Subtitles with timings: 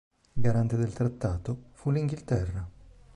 [0.33, 2.67] Garante del trattato fu l'Inghilterra.